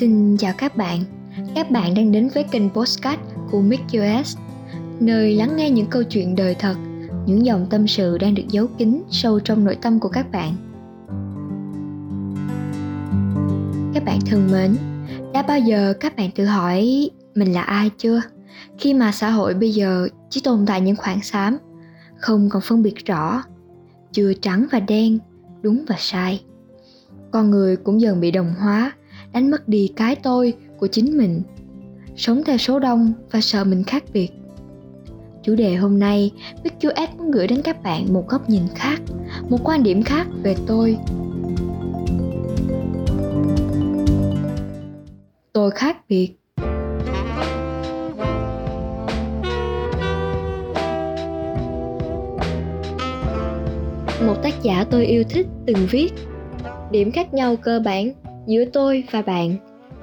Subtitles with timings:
[0.00, 1.00] Xin chào các bạn.
[1.54, 4.36] Các bạn đang đến với kênh Postcard của MixUS,
[5.00, 6.74] nơi lắng nghe những câu chuyện đời thật,
[7.26, 10.52] những dòng tâm sự đang được giấu kín sâu trong nội tâm của các bạn.
[13.94, 14.76] Các bạn thân mến,
[15.32, 18.20] đã bao giờ các bạn tự hỏi mình là ai chưa?
[18.78, 21.58] Khi mà xã hội bây giờ chỉ tồn tại những khoảng xám,
[22.16, 23.42] không còn phân biệt rõ,
[24.12, 25.18] chưa trắng và đen,
[25.62, 26.42] đúng và sai.
[27.30, 28.92] Con người cũng dần bị đồng hóa,
[29.32, 31.42] đánh mất đi cái tôi của chính mình.
[32.16, 34.30] Sống theo số đông và sợ mình khác biệt.
[35.42, 36.32] Chủ đề hôm nay
[36.64, 39.00] BQS muốn gửi đến các bạn một góc nhìn khác,
[39.48, 40.98] một quan điểm khác về tôi.
[45.52, 46.34] Tôi khác biệt.
[54.26, 56.12] Một tác giả tôi yêu thích từng viết.
[56.90, 58.12] Điểm khác nhau cơ bản
[58.48, 59.56] giữa tôi và bạn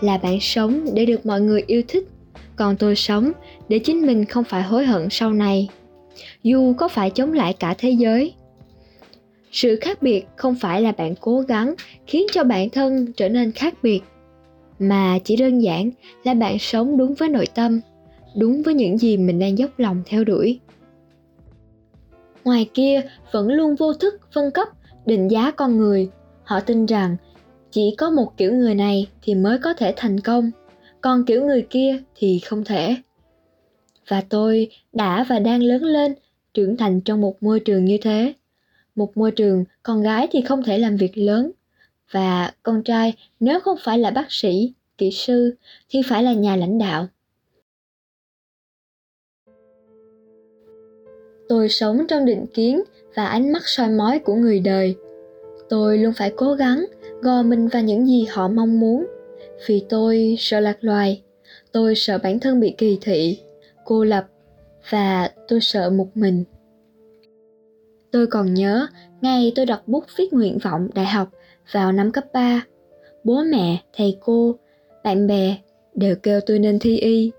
[0.00, 2.08] là bạn sống để được mọi người yêu thích,
[2.56, 3.32] còn tôi sống
[3.68, 5.68] để chính mình không phải hối hận sau này,
[6.42, 8.34] dù có phải chống lại cả thế giới.
[9.52, 11.74] Sự khác biệt không phải là bạn cố gắng
[12.06, 14.00] khiến cho bản thân trở nên khác biệt,
[14.78, 15.90] mà chỉ đơn giản
[16.24, 17.80] là bạn sống đúng với nội tâm,
[18.36, 20.60] đúng với những gì mình đang dốc lòng theo đuổi.
[22.44, 24.68] Ngoài kia vẫn luôn vô thức phân cấp,
[25.06, 26.08] định giá con người.
[26.44, 27.16] Họ tin rằng
[27.72, 30.50] chỉ có một kiểu người này thì mới có thể thành công.
[31.00, 32.96] Còn kiểu người kia thì không thể.
[34.08, 36.14] Và tôi đã và đang lớn lên,
[36.54, 38.34] trưởng thành trong một môi trường như thế.
[38.94, 41.50] Một môi trường con gái thì không thể làm việc lớn.
[42.10, 45.54] Và con trai nếu không phải là bác sĩ, kỹ sư
[45.88, 47.06] thì phải là nhà lãnh đạo.
[51.48, 52.82] Tôi sống trong định kiến
[53.14, 54.96] và ánh mắt soi mói của người đời.
[55.68, 56.86] Tôi luôn phải cố gắng
[57.22, 59.06] gò mình vào những gì họ mong muốn.
[59.66, 61.22] Vì tôi sợ lạc loài,
[61.72, 63.38] tôi sợ bản thân bị kỳ thị,
[63.84, 64.26] cô lập,
[64.90, 66.44] và tôi sợ một mình.
[68.10, 68.86] Tôi còn nhớ,
[69.20, 71.28] ngày tôi đặt bút viết nguyện vọng đại học
[71.72, 72.64] vào năm cấp 3
[73.24, 74.54] bố mẹ, thầy cô,
[75.04, 75.56] bạn bè
[75.94, 77.30] đều kêu tôi nên thi y.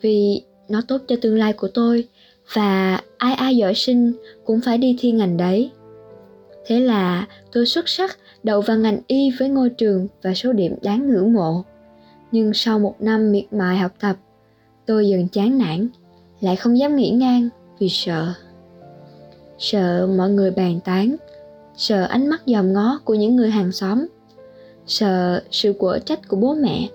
[0.00, 2.08] Vì nó tốt cho tương lai của tôi,
[2.52, 4.12] và ai ai giỏi sinh
[4.44, 5.70] cũng phải đi thi ngành đấy
[6.68, 10.74] thế là tôi xuất sắc đậu vào ngành y với ngôi trường và số điểm
[10.82, 11.64] đáng ngưỡng mộ.
[12.32, 14.16] Nhưng sau một năm miệt mài học tập,
[14.86, 15.88] tôi dần chán nản,
[16.40, 17.48] lại không dám nghỉ ngang
[17.78, 18.32] vì sợ.
[19.58, 21.16] Sợ mọi người bàn tán,
[21.76, 24.06] sợ ánh mắt dòm ngó của những người hàng xóm,
[24.86, 26.88] sợ sự quở trách của bố mẹ.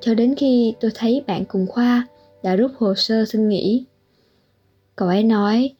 [0.00, 2.06] Cho đến khi tôi thấy bạn cùng khoa
[2.42, 3.84] đã rút hồ sơ xin nghỉ.
[4.96, 5.74] Cậu ấy nói,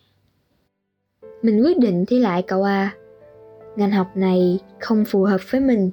[1.43, 2.95] mình quyết định thi lại cậu à,
[3.77, 5.91] ngành học này không phù hợp với mình.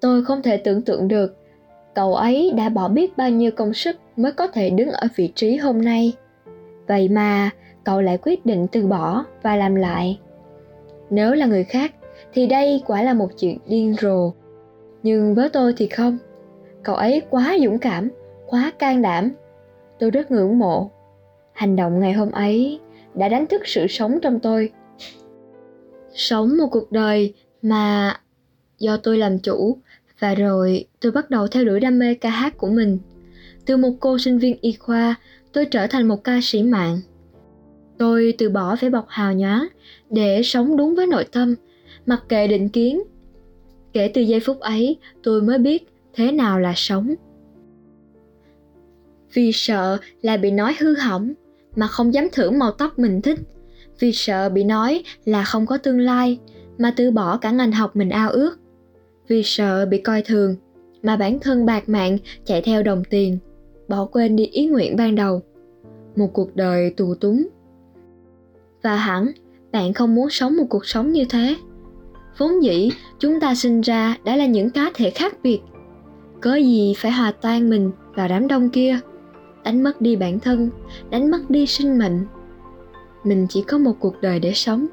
[0.00, 1.36] Tôi không thể tưởng tượng được
[1.94, 5.32] cậu ấy đã bỏ biết bao nhiêu công sức mới có thể đứng ở vị
[5.34, 6.12] trí hôm nay.
[6.86, 7.50] Vậy mà
[7.84, 10.20] cậu lại quyết định từ bỏ và làm lại.
[11.10, 11.94] Nếu là người khác
[12.32, 14.32] thì đây quả là một chuyện điên rồ.
[15.02, 16.18] Nhưng với tôi thì không.
[16.82, 18.10] Cậu ấy quá dũng cảm,
[18.46, 19.30] quá can đảm.
[19.98, 20.90] Tôi rất ngưỡng mộ.
[21.52, 22.80] Hành động ngày hôm ấy
[23.14, 24.70] đã đánh thức sự sống trong tôi
[26.14, 28.16] sống một cuộc đời mà
[28.78, 29.78] do tôi làm chủ.
[30.18, 32.98] Và rồi tôi bắt đầu theo đuổi đam mê ca hát của mình.
[33.66, 35.14] Từ một cô sinh viên y khoa,
[35.52, 37.00] tôi trở thành một ca sĩ mạng.
[37.98, 39.68] Tôi từ bỏ vẻ bọc hào nhoáng
[40.10, 41.54] để sống đúng với nội tâm.
[42.06, 43.02] Mặc kệ định kiến,
[43.92, 47.14] kể từ giây phút ấy, tôi mới biết thế nào là sống.
[49.32, 51.32] Vì sợ là bị nói hư hỏng
[51.76, 53.38] mà không dám thử màu tóc mình thích
[53.98, 56.38] vì sợ bị nói là không có tương lai,
[56.78, 58.56] mà từ bỏ cả ngành học mình ao ước.
[59.28, 60.56] Vì sợ bị coi thường,
[61.02, 63.38] mà bản thân bạc mạng chạy theo đồng tiền,
[63.88, 65.42] bỏ quên đi ý nguyện ban đầu.
[66.16, 67.46] Một cuộc đời tù túng.
[68.82, 69.32] Và hẳn,
[69.72, 71.56] bạn không muốn sống một cuộc sống như thế.
[72.38, 75.60] Vốn dĩ, chúng ta sinh ra đã là những cá thể khác biệt.
[76.40, 78.98] Có gì phải hòa tan mình vào đám đông kia?
[79.64, 80.70] Đánh mất đi bản thân,
[81.10, 82.20] đánh mất đi sinh mệnh
[83.24, 84.86] mình chỉ có một cuộc đời để sống.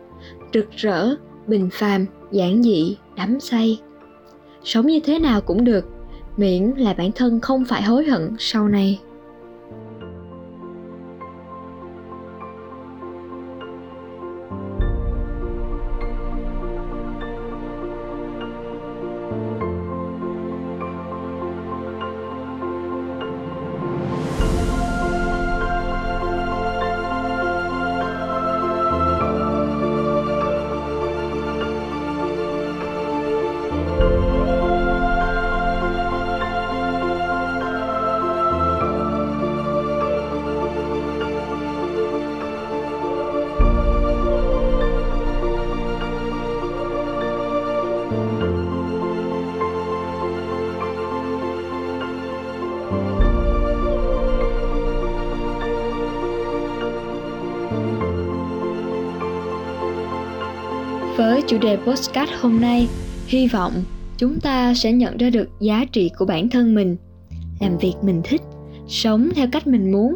[0.53, 1.15] Rực rỡ,
[1.47, 3.81] bình phàm, giản dị, đắm say.
[4.63, 5.85] Sống như thế nào cũng được,
[6.37, 8.99] miễn là bản thân không phải hối hận sau này.
[61.49, 62.87] Chủ đề postcard hôm nay.
[63.27, 63.73] Hy vọng
[64.17, 66.97] chúng ta sẽ nhận ra được giá trị của bản thân mình,
[67.59, 68.41] làm việc mình thích,
[68.87, 70.15] sống theo cách mình muốn,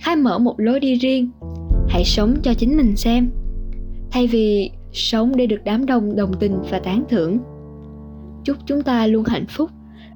[0.00, 1.30] khai mở một lối đi riêng.
[1.88, 3.30] Hãy sống cho chính mình xem.
[4.10, 7.38] Thay vì sống để được đám đông đồng tình và tán thưởng.
[8.44, 9.70] Chúc chúng ta luôn hạnh phúc.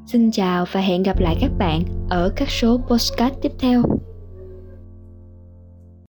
[0.06, 3.82] Xin chào và hẹn gặp lại các bạn ở các số postcard tiếp theo.